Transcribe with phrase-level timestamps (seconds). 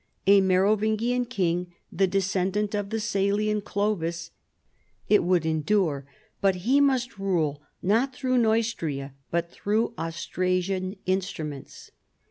[0.25, 4.31] A Merovingian king, the descendant of tiie Salian Clovis,
[5.07, 6.07] it would endure,
[6.41, 11.91] but he must rule, not through Neustrian but through Austrasian in struments.